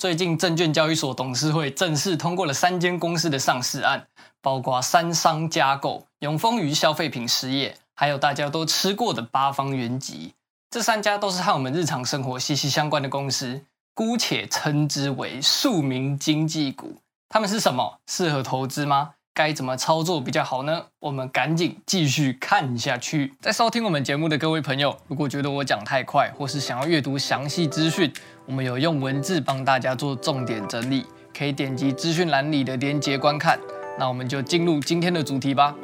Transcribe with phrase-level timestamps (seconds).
[0.00, 4.06] 最近证券交易所董事会正式通过了三间公司的上市案，
[4.40, 10.32] 包括三商加购、永丰余消费品实业，还有大家都吃过的八方云集。
[10.70, 13.60] 这三家都是和我们日常生活息息相关的公司，
[13.92, 16.96] 姑且称之为庶民经济股。
[17.28, 17.98] 他们是什么？
[18.06, 19.10] 适合投资吗？
[19.40, 20.84] 该怎么操作比较好呢？
[20.98, 23.32] 我们赶紧继续看下去。
[23.40, 28.12] 在收听我们节目的各位朋友，如果觉得我讲太快，或是想要阅读详细资讯，
[28.44, 33.58] 我们有用文字帮大家做重点整理，可以点击资讯栏里的连接观看。
[33.98, 35.74] 那我们就进入今天的主题吧。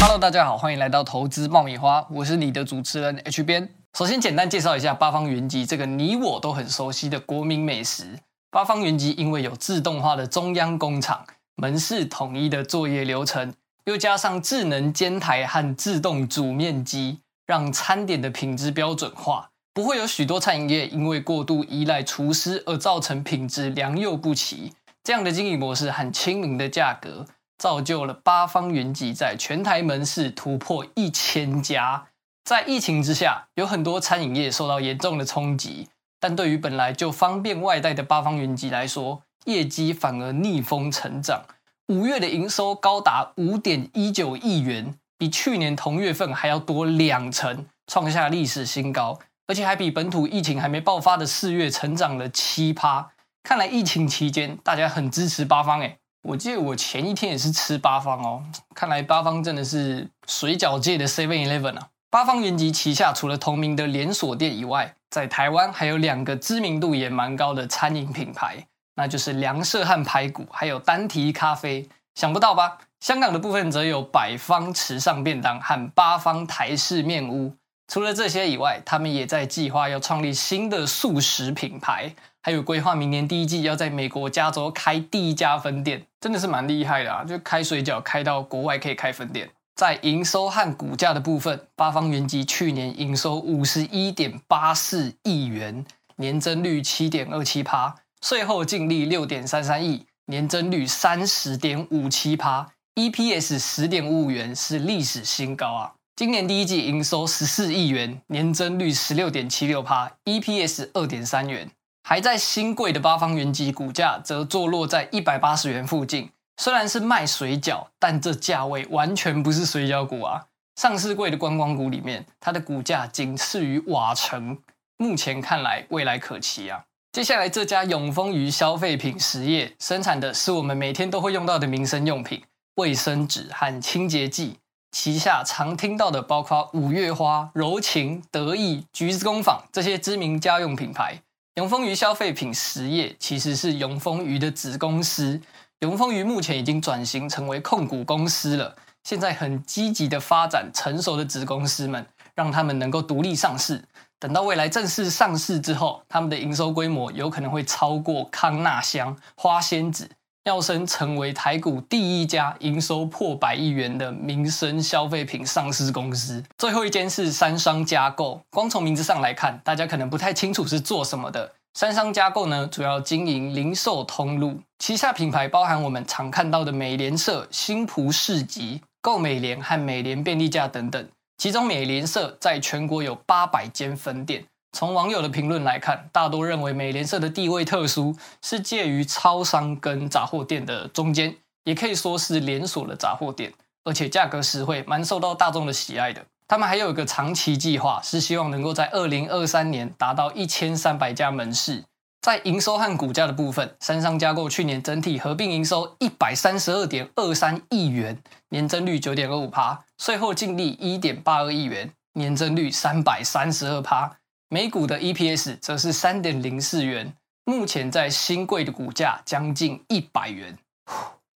[0.00, 3.68] Hello，大家好，欢迎来到投资爆米花，我是你的主持人 H 边。
[3.98, 8.20] 首先简单介绍一下八方云集这个你我都很熟悉的国民美食。
[8.52, 13.52] 八方云集因为有自动化的中央工厂、门市统一的作业流程，
[13.86, 24.72] 又加上智能煎台和自动煮面机，让餐点的品质标准化，不会有许多餐饮业因为过度依赖厨师而造成品质良莠不齐。
[25.02, 27.26] 这样的经营模式很亲民的价格。
[27.58, 32.06] 造就了八方云集在全台门市突破一千家。
[32.44, 41.42] 在疫情之下，有很多餐饮业受到严重的冲击，但对于本来就方便外带的八方云集来说，业绩反而逆风成长。
[41.88, 53.10] 五月的营收高达五点一九亿元，比去年同月份还要多两成，创下历史新高，而且还比本土疫情还没爆发的四月成长了七趴。
[53.42, 55.98] 看来疫情期间大家很支持八方诶。
[56.22, 58.42] 我记得我前一天也是吃八方哦，
[58.74, 61.88] 看来八方真的是水饺界的 Seven Eleven 啊。
[62.10, 71.88] 八方云集旗下除了同名的连锁店以外，在台湾还有两个知名度也蛮高的餐饮品牌，那就是梁社汉排骨，还有单提咖啡。
[72.14, 72.78] 想不到吧？
[73.00, 77.54] 香港的部分则有百方池上便当和八方台式面屋。
[77.88, 82.14] 除了这些以外，他们也在计划要创立新的素食品牌。
[82.42, 87.24] 还有规划，明年第一季要在美国加州开第一家分店，真的是蛮厉害的啊！
[87.24, 89.50] 就开水饺开到国外可以开分店。
[89.74, 95.84] 在营收和股价的部分，八方云集去年营收五十一点八四亿元，
[96.16, 105.92] 年增率七点二七趴，税后净利六点三三亿，年增率三十点五七趴，EPS 十点五五元是历史新高啊！
[106.18, 111.70] 今年第一季营收十四亿元，年增率十六点七六趴，EPS 二点三元。
[112.02, 116.28] 还在新贵的八方云集股价则坐落在一百八十元附近。
[116.56, 120.46] 虽然是卖水饺，但这价位完全不是水饺股啊！
[120.74, 124.58] 上市贵的观光股里面，它的股价仅次于瓦城。
[124.96, 126.82] 目前看来，未来可期啊！
[127.12, 132.42] 接下来这家永丰鱼消费品实业生产的是我们每天都会用到的民生用品、
[132.74, 134.56] 卫生纸和清洁剂。
[134.90, 141.22] 旗下常听到的包括五月花、柔情、得意、橘子工坊这些知名家用品牌。
[141.56, 145.40] 永丰鱼消费品实业其实是永丰鱼的子公司。
[145.80, 153.84] 永丰鱼目前已经转型成为控股公司了，现在很积极的发展成熟的子公司们，让他们能够独立上市。
[154.18, 160.10] 等到未来正式上市之后，他们的营收规模有可能会超过康纳香、花仙子。
[160.48, 166.42] 跃升成为台股第一家营收破百亿元的民生消费品上市公司。
[166.56, 171.52] 最后一间是三商加购，光从名字上来看，大家可能不太清楚是做什么的。
[171.74, 181.08] 三商加购呢，主要经营零售通路，旗下品牌包含我们常看到的美联社、新蒲市集、购美联和美联便利价等等。
[181.36, 184.44] 其中美联社在全国有八百间分店。
[184.78, 191.34] 从网友的评论来看，大多认为美联社的地位特殊，是介于超商跟杂货店的中间，
[191.64, 193.52] 也可以说是连锁的杂货店，
[193.82, 196.24] 而且价格实惠，蛮受到大众的喜爱的。
[196.46, 201.82] 他们还有一个长期计划，是希望能够在二零二三年达到一千三百家门市。
[202.22, 208.16] 在营收和股价的部分，三商加购去年整体合并营收一百三十二点二三亿元，
[208.50, 214.17] 年增率九点二五趴，税后净利一点八二亿元，年增率三百三十二趴。
[214.50, 217.12] 每股的 EPS 则是三点零四元，
[217.44, 220.56] 目前在新贵的股价将近一百元。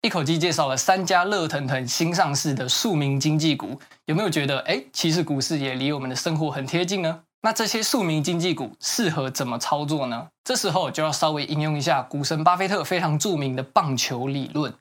[0.01, 7.23] 一口气介绍了三家热腾腾新上市的庶民经济股，有没有觉得哎，其实股市也离我们的生活很贴近呢？
[7.43, 10.29] 那这些庶民经济股适合怎么操作呢？
[10.43, 14.73] 这时候就要稍微引用一下股神巴菲特非常著名的棒球理论，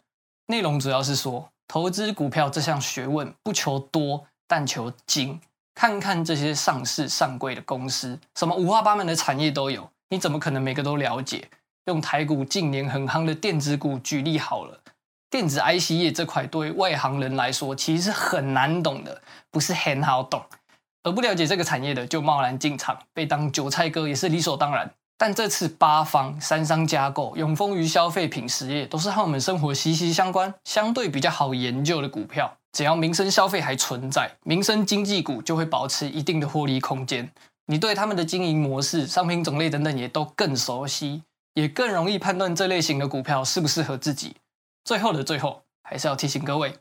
[0.47, 5.41] 内容主要是说，投资股票这项学问不求多，但求精。
[5.73, 11.49] 看看这些上市上柜的公司，什么五花八门的产业都有，你怎么可能每个都了解？
[11.85, 14.79] 用台股近年很夯的电子股举例好了，
[15.29, 20.43] 电子 IC 业这块对外行人来说其实是很难懂的，不是很好懂。
[21.03, 24.93] 而不了解这个产业的就贸然进场，被当韭菜割也是理所当然。
[25.17, 32.57] 但这次八方、三商架构、永丰余消费品实业都是和我们生活息息相关、相对比较好研究的股票。
[32.71, 37.29] 只要民生消费还存在，民生经济股就会保持一定的获利空间。
[37.67, 41.23] 你对他们的经营模式、商品种类等等也都更熟悉，
[41.53, 44.35] 也更容易判断这类型的股票适不适合自己。
[44.83, 46.73] 最后的最后，还是要提醒各位，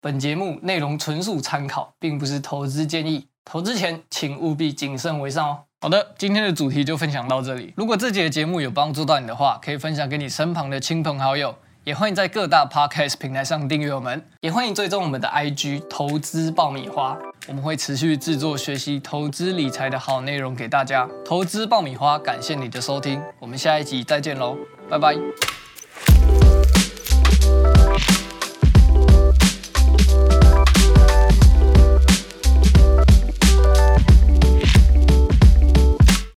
[0.00, 3.26] 本节目内容纯属参考，并不是投资建议。
[3.44, 5.64] 投资前请务必谨慎为上哦。
[5.80, 7.72] 好的，今天的主题就分享到这里。
[7.76, 11.54] 如果这节节目有帮助到你的话，可以分享给你身旁的亲朋好友，
[11.84, 17.16] 也欢迎在各大 Podcast 平台上订阅我们，也欢迎追踪我们的 IG 投资爆米花，
[17.46, 21.08] 我们会持续制作学习投资理财的好内容给大家。
[21.24, 24.56] 投资爆米花，感谢你的收听，我们下一集再见喽，
[24.90, 25.57] 拜拜。